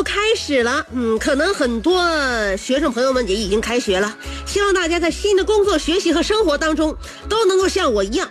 [0.00, 2.02] 的一周开始了，嗯，可能很多
[2.56, 4.16] 学生朋友们也已经开学了。
[4.46, 6.96] 希望大家在新的工作、学习和生活当中，
[7.28, 8.28] 都能够像我一样，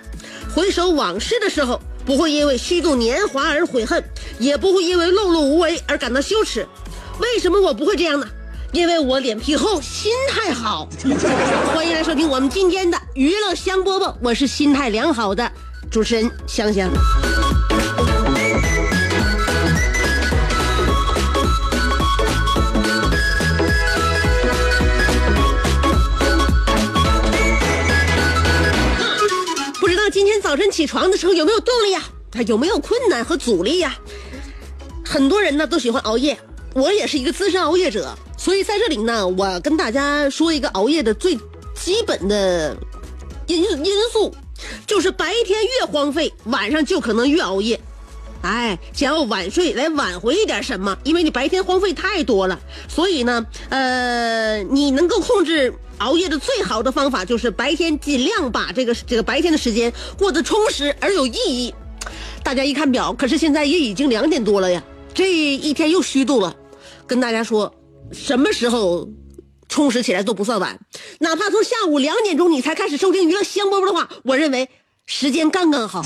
[0.54, 4.04] 回首往事的时候，不会因为虚度年华而悔恨，
[4.40, 6.68] 也不会因为碌碌无为而感到羞耻。
[7.20, 8.28] 为什么我不会这样呢？
[8.72, 10.88] 因为我脸皮厚，心态好。
[11.74, 15.52] 欢迎来收听我们今天的娱乐香饽饽，我是心态良好的
[15.90, 16.90] 主持人香香。
[30.80, 32.02] 起床的时候有没有动力呀？
[32.32, 34.00] 啊，有没有困难和阻力呀？
[35.06, 36.40] 很多人呢都喜欢熬夜，
[36.74, 41.38] 我也是一个资深熬夜者，所以在这里呢，我跟大家说一个熬夜的最
[41.76, 42.78] 基本的
[43.48, 44.34] 因因素，
[44.88, 47.78] 就是白天越荒废，晚上就可能越熬夜。
[48.42, 50.98] 哎，想要晚睡来挽回一点什么？
[51.04, 61.74] 因为你白天荒废太多了，所以呢，呃，你能够控制熬夜的最好的方法就是白天尽量把这个这个白天的时间过得充实而有意义。
[62.42, 64.82] 大家一看表，可是现在也已经两点多了呀，
[65.14, 66.56] 这一天又虚度了。
[67.06, 67.76] 跟大家说，
[68.14, 69.10] 什么时候
[69.68, 70.80] 充实起来都不算晚，
[71.20, 74.70] 哪怕从下午两点钟你才开始收听娱乐香饽饽的话，我认为
[75.06, 76.02] 时间刚刚好。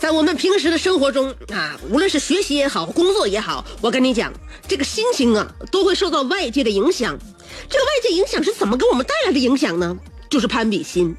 [0.00, 4.32] 在我们平时的生活中啊，无论是学习也好，工作也好，我跟你讲，
[4.66, 7.16] 这个心情啊，都会受到外界的影响。
[7.68, 9.96] 这个外界影响是怎么给我们带来的影响呢？
[10.28, 11.16] 就是攀比心。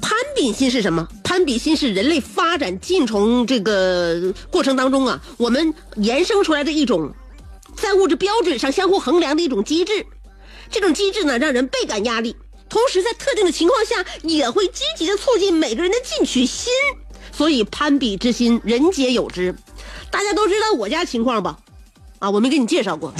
[0.00, 1.08] 攀比心是什么？
[1.22, 7.12] 攀比心是人类发展进程这个过程当中啊，我们衍生出来的一种
[7.76, 10.06] 在物质标准上相互衡量的一种机制。
[10.70, 12.36] 这种机制呢，让人倍感压力，
[12.68, 16.72] 同时在特定的情况下，也会积极的促进每个人的进取心。
[17.32, 19.54] 所以攀比之心，人皆有之。
[20.10, 21.58] 大家都知道我家情况吧？
[22.20, 23.12] 啊，我没给你介绍过，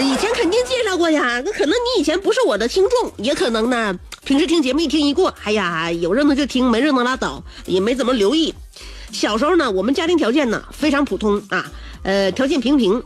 [0.00, 1.42] 以前肯定介绍过呀。
[1.44, 8.54] 那可能你以前不是我的听众，也可能呢，平时听节目一听一过，哎呀，有热闹就听，没热闹拉倒，也没怎么留意。
[9.10, 11.70] 小时候呢，我们家庭条件呢非常普通啊，
[12.04, 13.02] 呃，条件平平。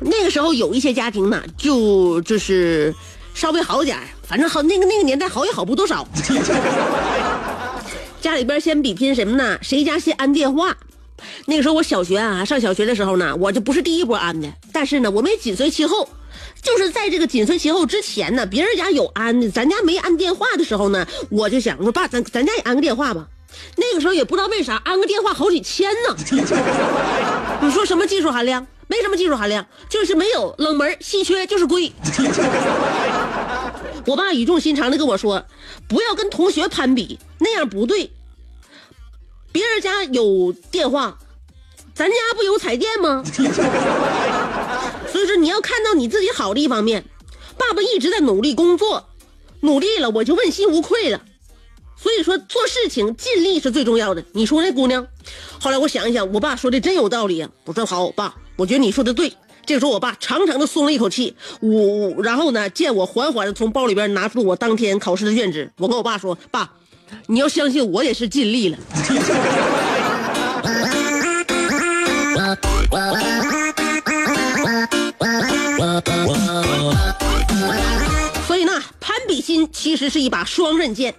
[0.00, 2.92] 那个时候有一些家庭呢，就就是
[3.32, 3.96] 稍微好点
[4.26, 6.06] 反正好那个那个年代好也好不多少。
[8.20, 9.56] 家里边先比拼什么呢？
[9.62, 10.76] 谁家先安电话？
[11.46, 16.08] 那个时候我小学啊，上小学的时候呢，我就不是第一波安的，但是呢，我没紧随其后。
[16.62, 23.28] 就是在这个紧随其后之前呢，别人家有安的，咱家没安电话的时候呢，我就想说爸，咱咱家也安个电话吧。
[23.76, 26.16] 那个时候也不知道为啥安个电话好几千呢。
[27.62, 28.66] 你说什么技术含量？
[28.86, 31.92] 没什么技术含量，就是没有冷门稀缺，就是贵。
[34.06, 35.44] 我爸语重心长的跟我说，
[35.88, 38.10] 不要跟同学攀比，那样不对。
[39.54, 41.16] 别人家有电话，
[41.94, 43.22] 咱家不有彩电吗？
[43.24, 47.04] 所以说你要看到你自己好的一方面。
[47.56, 49.10] 爸爸一直在努力工作，
[49.60, 51.22] 努力了我就问心无愧了。
[51.96, 54.24] 所以说做事情尽力是最重要的。
[54.32, 55.06] 你说那姑娘？
[55.60, 57.48] 后来我想一想，我爸说的真有道理啊。
[57.64, 59.32] 我说好，爸，我觉得你说的对。
[59.64, 66.72] 这个时候我爸长长的松了一口气，我然后呢，见我缓缓的从包里边拿出我当天考试的卷子，我跟我爸说：“爸，
[67.26, 68.78] 你要相信我也是尽力了。
[78.46, 81.14] ”所以呢，攀比心其实是一把双刃剑，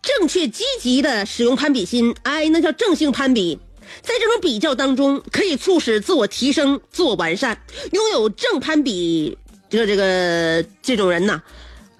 [0.00, 3.58] 正确积极的使用攀比心，哎，那叫正性攀比。
[4.00, 7.60] 在这种比较当中，可以促使自我提升、自我完善。
[7.92, 9.36] 拥有正攀比
[9.68, 11.42] 这个这个这种人呐，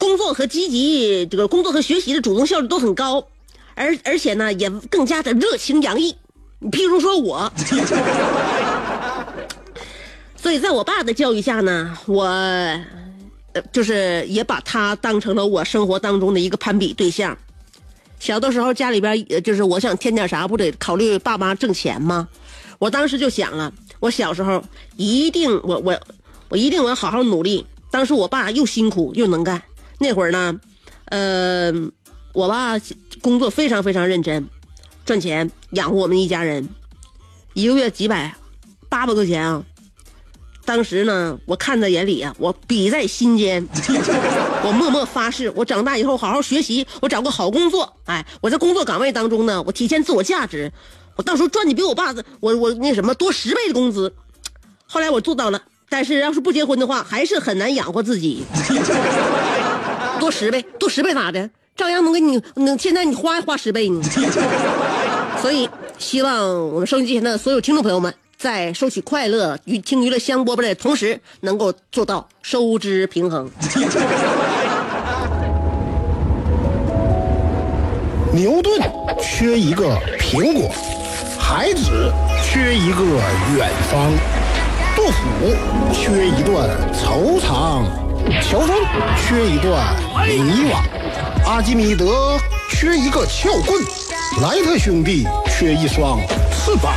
[0.02, 3.24] 工作和积极这个工作和学习的主动效率都很高，
[3.76, 6.16] 而而且呢，也更加的热情洋溢。
[6.58, 7.52] 你譬如说我，
[10.34, 12.84] 所以在我爸的教育下呢，我呃
[13.70, 17.38] 就是也把他当成了我生活当中的一个攀比对象。
[18.18, 22.28] 小的时候家里边就是我想添点啥，不得考虑爸妈挣钱吗？
[22.80, 24.64] 我当时就想了，我小时候
[24.96, 25.96] 一定我我
[26.48, 27.64] 我一定我要好好努力。
[27.92, 29.62] 当时我爸又辛苦又能干，
[29.98, 30.60] 那会儿呢，
[31.06, 31.72] 呃，
[32.32, 32.78] 我爸
[33.20, 34.48] 工作非常非常认真，
[35.04, 36.68] 赚钱养活我们一家人，
[37.54, 38.34] 一个月几百，
[38.88, 39.64] 八百块钱啊。
[40.64, 43.66] 当时呢，我看在眼里啊，我比在心间。
[44.64, 47.96] 我默默发誓，我长大以后好好学习，我找个好工作。
[48.04, 50.72] 哎，我在工作岗位当中呢，我体现自我价值，
[51.16, 54.14] 我到时候赚的比我爸的我我那什么多十倍的工资。
[54.86, 58.44] 后来我做到了，但是要是不结婚的话，还是很难养活自己。
[60.22, 61.50] 多十倍，多十倍咋的？
[61.74, 64.00] 照样能给你，能现在你花花十倍呢。
[65.42, 68.14] 所以，希望我们收音机前的所有听众朋友们。
[68.38, 73.50] 在收取快乐与听娱乐香饽饽的同时，能够做到收支平衡。
[78.32, 78.80] 牛顿
[79.20, 80.70] 缺一个苹果，
[81.36, 82.12] 孩子
[82.44, 83.02] 缺一个
[83.56, 84.12] 远方，
[84.94, 85.16] 杜甫
[85.92, 87.82] 缺一段惆怅，
[88.40, 88.76] 乔峰
[89.16, 89.94] 缺一段
[90.26, 90.84] 泥瓦，
[91.46, 92.38] 阿基米德
[92.70, 93.82] 缺一个撬棍，
[94.40, 96.20] 莱特兄弟缺一双
[96.52, 96.94] 翅膀。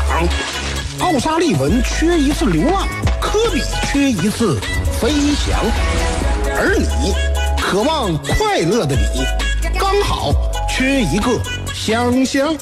[1.00, 2.88] 奥沙利文缺一次流浪，
[3.20, 4.60] 科比缺一次
[5.00, 5.60] 飞翔，
[6.58, 7.14] 而你
[7.62, 9.26] 渴望快乐的你，
[9.80, 10.32] 刚好
[10.70, 11.40] 缺一个
[11.74, 12.56] 香香。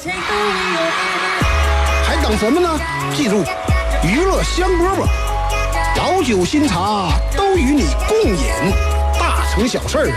[2.06, 2.80] 还等什么呢？
[3.16, 3.44] 记住，
[4.02, 5.06] 娱乐香饽饽，
[5.96, 7.10] 老酒新茶
[7.56, 8.72] 与你共饮，
[9.18, 10.12] 大成小事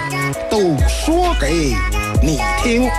[0.49, 1.75] 都说给
[2.21, 2.89] 你听。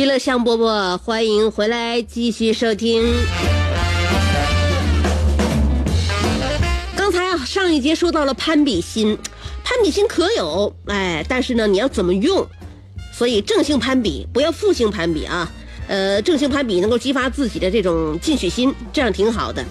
[0.00, 3.04] 娱乐香饽饽，欢迎回来继续收听。
[6.96, 9.18] 刚才啊，上一节说到了攀比心，
[9.62, 12.48] 攀比心可有，哎，但是呢，你要怎么用？
[13.12, 15.52] 所以正性攀比，不要负性攀比啊。
[15.86, 19.62] 呃，正性攀比能够激发自己的这种进取心，这样挺好的。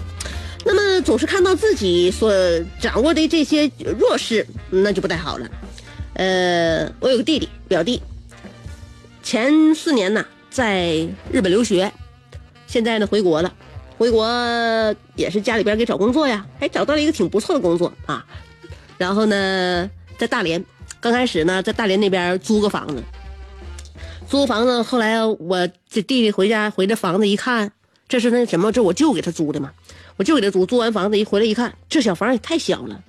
[0.64, 2.32] 那么总是看到自己所
[2.80, 3.68] 掌握的这些
[3.98, 5.48] 弱势，那就不太好了。
[6.14, 8.00] 呃，我有个弟弟，表弟，
[9.30, 10.26] 前四年呢。
[10.50, 11.92] 在日本留学，
[12.66, 13.54] 现在呢回国了，
[13.96, 14.26] 回国
[15.14, 18.26] 也是家里边给找工作呀，还找到了一个挺不错的工作啊。
[18.98, 19.88] 然后呢，
[20.18, 20.64] 在大连，
[20.98, 23.00] 刚开始呢在大连那边租个房子，
[24.28, 27.70] 租房子，后来我这弟弟回家回这房子一看，
[28.08, 29.70] 这是那什么，这我舅给他租的嘛，
[30.16, 33.00] 我舅给他租，租完房子一回来一看，这小房也太小了，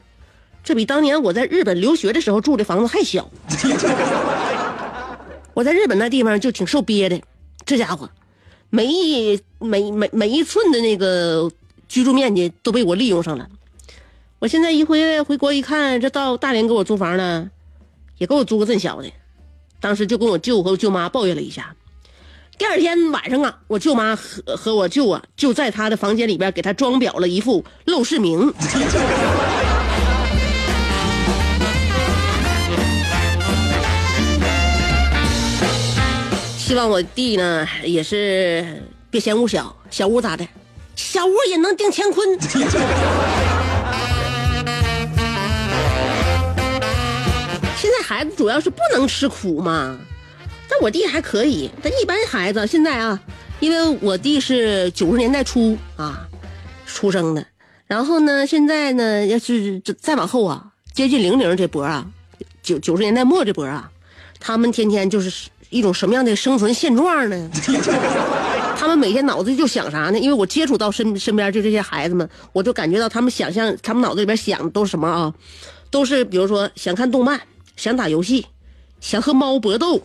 [0.64, 3.28] 这比当年我在日本留学的时候住的房子还小。
[5.54, 7.22] 我在日本那地方就挺受憋的。
[7.66, 8.10] 这家伙，
[8.70, 11.52] 每一每每每一寸的那个
[11.88, 13.48] 居住面积都被我利用上了。
[14.40, 17.52] 我现在一回回国一看，这到大连给我租房呢，
[18.18, 19.12] 也给我租个这小的。
[19.80, 21.76] 当时就跟我舅和我舅妈抱怨了一下。
[22.58, 28.54] 第二天晚上啊，我舅妈和和我舅啊就在他的房间里边给他装裱了一副陋室铭。
[36.72, 40.48] 希望我弟呢也是别嫌屋小，小屋咋的？
[40.96, 42.40] 小屋也能定乾坤。
[47.76, 50.00] 现在孩子主要是不能吃苦嘛，
[50.70, 51.70] 但我弟还可以。
[51.84, 53.20] 但一般孩子现在啊，
[53.60, 56.26] 因为我弟是九十年代初啊
[56.86, 57.46] 出生的，
[57.86, 62.08] 然后呢，现在呢要是再往后啊，接近零零这波啊，
[62.64, 63.92] 九九十年代末这波啊，
[64.40, 65.50] 他们天天就是。
[65.72, 67.50] 一种什么样的生存现状呢？
[68.78, 70.20] 他们每天脑子里就想啥呢？
[70.20, 75.34] 因为我接触到身身边就这些孩子们，我就感觉到他们想象，他们脑子里边想的都是什么啊？
[75.90, 77.42] 都是比如说想看动漫，
[77.76, 78.46] 想打游戏，
[79.00, 80.02] 想和猫搏斗，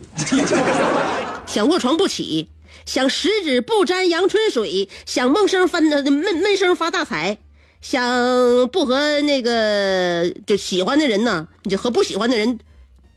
[1.46, 2.48] 想卧床不起，
[2.84, 7.38] 想十指不沾阳春水，想闷声翻闷闷声发大财，
[7.80, 12.58] 想不和那个就喜欢的人呢，你就和不喜欢的人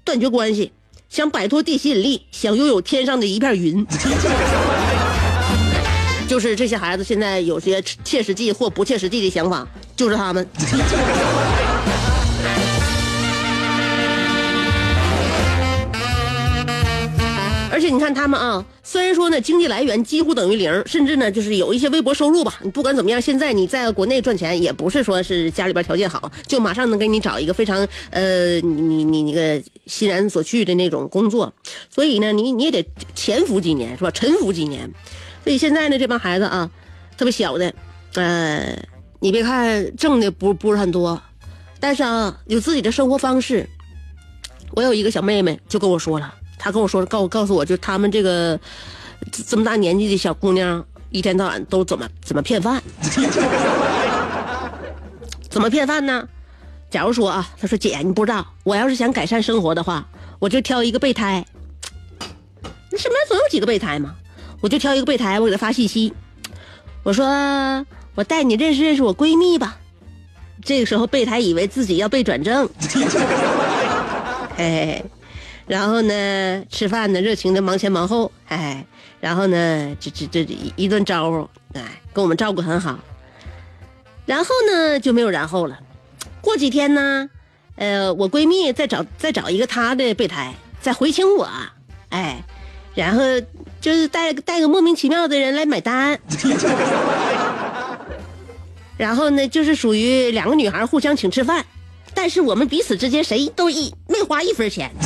[0.04, 0.72] 断绝关系；
[1.10, 3.86] 想摆脱地吸引力，想拥有天上的一片云。
[6.28, 10.48] 就是这些孩子现在有些切实际或不切实际的想法，就是他们。
[17.80, 22.60] 而且你看他们啊，虽然说呢经济来源几乎等于零，甚至呢就是有一些微薄收入吧。
[22.62, 31.54] 你不管怎么样，现在你在国内赚钱也不是说是家里边条件好，就马上能给你找一个非常呃你你你那个欣然所去的那种工作。
[31.90, 34.12] 所以呢，你你也得潜伏几年是吧？
[34.12, 34.92] 沉浮几年。
[35.46, 36.70] 所以现在呢，这帮孩子啊，
[37.18, 37.74] 特别小的，
[38.16, 38.78] 呃，
[39.22, 41.22] 你别看挣的不不是很多，
[41.80, 43.66] 但是啊，有自己的生活方式。
[44.74, 46.36] 我有一个小妹妹就跟我说了。
[46.60, 48.60] 他跟我说，告告诉我就他们这个
[49.48, 52.84] 这么大年纪的小姑娘，一天到晚都怎么怎么骗饭？
[55.50, 56.28] 怎么骗饭呢？
[56.92, 61.46] 假如说啊，他说姐，你不知道，我要是想改善生活的话，我就挑一个备胎。
[62.92, 64.16] 那身边总有几个备胎嘛，
[64.62, 66.14] 我就挑一个备胎，我给他发信息，
[67.04, 67.26] 我说
[68.16, 69.78] 我带你认识认识我闺蜜吧。
[70.64, 72.70] 这个时候备胎以为自己要被转正，
[74.58, 75.06] 嘿嘿。
[75.70, 78.84] 然后呢，吃饭呢，热情的忙前忙后，哎，
[79.22, 80.42] 然后呢，这这这
[80.76, 82.98] 一顿招呼，哎，跟我们照顾很好。
[84.26, 85.80] 然后呢，就没有然后了。
[86.42, 87.30] 过几天呢，
[87.76, 91.48] 呃，我闺蜜再找再找一个她的备胎，再回请我，
[92.10, 92.44] 哎，
[92.96, 93.22] 然后
[93.80, 96.20] 就是带带个莫名其妙的人来买单。
[98.98, 101.64] 然后呢，就是属于两个女孩互相请吃饭。
[102.22, 104.92] 但是我们彼此之间谁都一没花一分钱。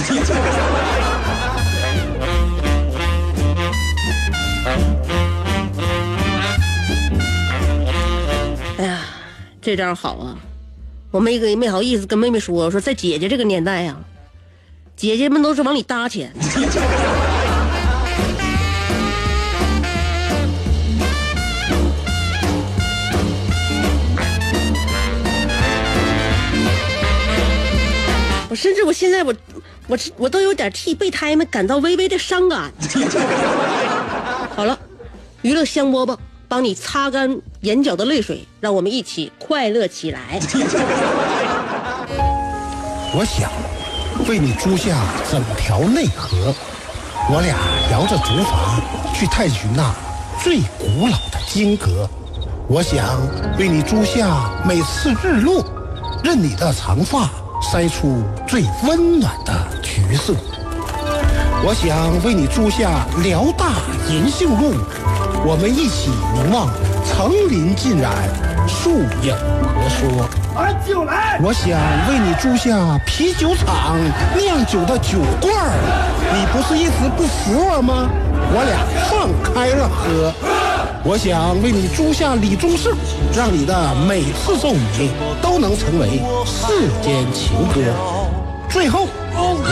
[8.80, 9.02] 哎呀，
[9.62, 10.36] 这招好啊！
[11.12, 13.96] 我没跟没好意思跟妹妹说，我说在姐姐这个年代呀，
[14.96, 16.34] 姐姐们都是往里搭钱。
[28.54, 29.34] 我甚至我现在我，
[29.88, 32.72] 我我都有点替备胎们感到微微的伤感。
[34.56, 34.78] 好了，
[35.42, 36.16] 娱乐香饽饽
[36.48, 40.40] 帮你擦干眼角的泪水，让我们一起快乐起来。
[43.16, 43.50] 我想
[44.30, 46.54] 为你租下整条内河，
[47.32, 47.58] 我俩
[47.92, 49.92] 摇着竹筏去探寻那
[50.44, 52.08] 最古老的金阁。
[52.68, 53.20] 我想
[53.58, 55.66] 为你租下每次日落，
[56.24, 57.32] 任你的长发。
[57.64, 60.34] 筛出最温暖的橘色。
[61.66, 63.72] 我想为你租下辽大
[64.10, 64.76] 银杏路，
[65.46, 66.68] 我们一起凝望
[67.06, 68.12] 层林尽染，
[68.68, 69.34] 树影
[69.74, 70.28] 婆娑。
[70.54, 71.40] 把酒来！
[71.42, 71.80] 我想
[72.10, 73.98] 为你租下啤酒厂
[74.38, 75.72] 酿酒的酒罐儿，
[76.34, 78.10] 你不是一直不服我吗？
[78.54, 80.53] 我俩放开了喝。
[81.06, 82.96] 我想为你租下李宗盛，
[83.36, 87.94] 让你的每次奏鸣都能成为世间情歌。
[88.70, 89.10] 最后，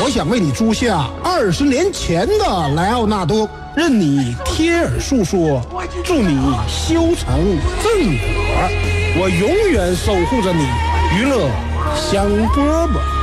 [0.03, 5.61] 我想为你租下二十年前的莱奥纳多，任你贴耳诉说，
[6.03, 8.69] 祝你修成正果。
[9.17, 10.65] 我永远守护着你，
[11.17, 11.47] 娱乐
[11.95, 13.20] 香饽饽。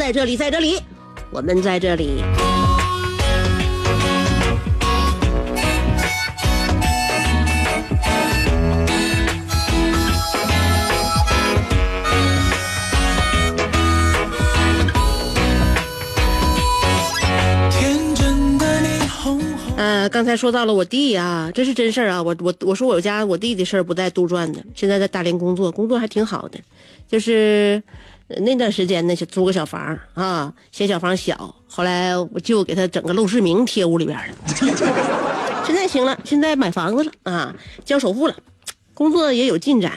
[0.00, 0.78] 在这里，在这里，
[1.30, 2.22] 我们在这里。
[19.76, 22.22] 呃，刚才说到了我弟啊，这是真事儿啊。
[22.22, 24.64] 我我我说我家我弟的事儿不带杜撰的。
[24.74, 26.58] 现在在大连工作，工作还挺好的，
[27.06, 27.82] 就是。
[28.38, 34.34] 那段时间呢，就租个小房啊，嫌小房小，后来我就给他整个陋室铭贴屋里边了。
[35.66, 38.36] 现在行了，现在买房子了啊，交首付了，
[38.94, 39.92] 工作也有进展，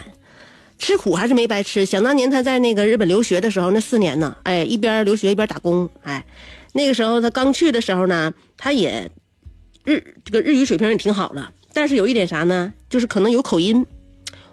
[0.77, 1.85] 吃苦还是没白吃。
[1.85, 6.25] 想当年他在那个日本留学的时候，那四年呢，哎，一边留学一边打工，哎，
[6.73, 9.09] 那个时候他刚去的时候呢，他也
[9.83, 13.85] 日这个日语水平也挺好的，但是有一点啥呢，就是可能有口音。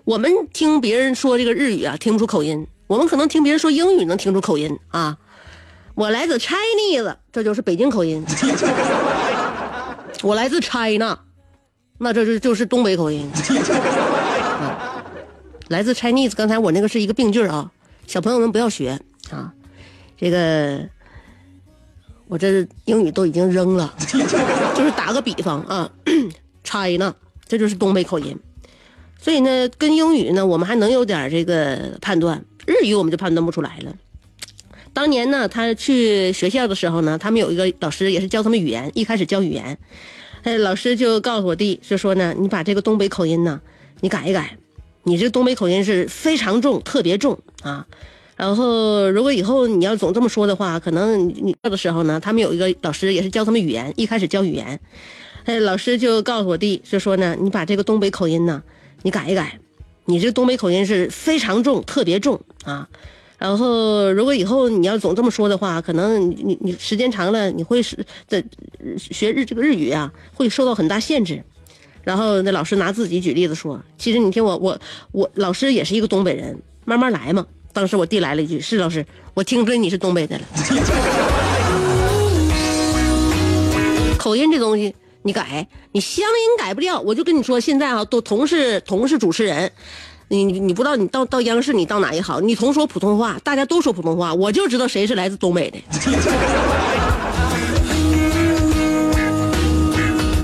[0.04, 5.16] 我们听别人说这个日语啊，听不出口音；我们可能听别人说英语能听出口音啊。
[5.94, 8.24] 我来自 Chinese，这就是北京口音。
[10.24, 11.16] 我来自 China，
[11.98, 13.30] 那这就就是东北口音。
[15.68, 17.70] 来自 Chinese，刚才我那个是一个病句啊，
[18.08, 19.54] 小朋友们不要学啊。
[20.18, 20.80] 这个
[22.26, 23.94] 我这英语都已经扔了，
[24.74, 25.88] 就是打个比方啊，
[26.64, 27.14] China，
[27.46, 28.36] 这就是东北口音。
[29.20, 33.94] 所以呢，跟英语呢，我们还能有点这个判断，日语我们就判断不出来了。
[34.92, 39.78] 当年呢，他去学校的时候呢，他们有一个老师也是教他们语言，一开始教语言，
[40.42, 43.60] 哎，老师就告诉我弟，就说呢，你把这个东北口音呢，
[44.00, 44.56] 你改一改，
[45.04, 47.86] 你这东北口音是非常重，特别重啊。
[48.36, 54.80] 然后如果以后你要总这么说的话，可能你到的时候呢，他们有一个老师也是教他们语言，一开始教语言，
[55.44, 58.62] 哎，老师就告诉我弟，就说呢，你把这个东北口音呢，
[59.02, 59.60] 你改一改，
[60.10, 62.88] 你这东北口音是非常重，特别重啊。
[63.38, 67.96] 然后，如果以后你要总这么说的话，可能你你时间长了，你会是
[68.28, 68.42] 的
[68.98, 71.42] 学日这个日语啊，会受到很大限制。
[72.02, 74.78] 然后那老师拿自己举例子说，其实你听我我
[75.12, 77.46] 我老师也是一个东北人，慢慢来嘛。
[77.72, 80.44] 当时我弟来了一句：“是老师，我听出来你是东北的了。
[84.18, 87.00] ”口音这东西你改，你乡音改不掉。
[87.00, 89.70] 我就跟你说，现在啊，都同是同是主持人。
[90.28, 95.78] 你你你不知道，你到到央视，你到哪也好，你同说普通话，大家都说普通话，我就知道谁是来自东北的。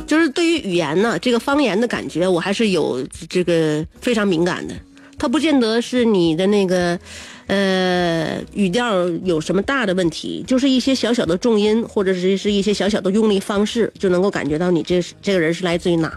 [0.07, 4.75] 就是对于语言呢，这个方言的感觉，我还是有这个非常敏感的。
[5.19, 6.99] 它不见得是你的那个，
[7.47, 16.13] 呃，语调有什么大的问题，就是一些小小的重音，或者是是一些小小的用力方式，就能够感觉到你这这个人是来自于哪，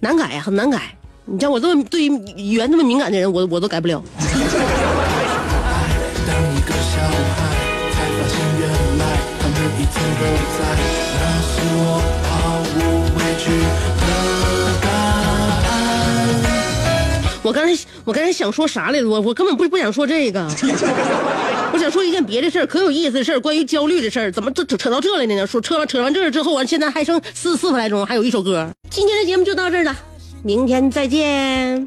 [0.00, 0.94] 难改呀，很难改。
[1.24, 2.06] 你像我这么对于
[2.36, 4.02] 语言这么敏感的人，我我都改不了。
[17.46, 19.08] 我刚才我刚才想说啥来着？
[19.08, 20.40] 我我根本不不想说这个，
[21.72, 24.32] 我想说一件别的事儿，可有意思的事儿，关于焦虑的事儿。
[24.32, 25.46] 怎么这扯扯到这来呢？
[25.46, 28.68] 说扯完扯完这儿之后，完现在还剩四四分来钟，还有一首歌。
[28.90, 29.96] 今天的节目就到这儿了。
[30.42, 31.84] 明天再见。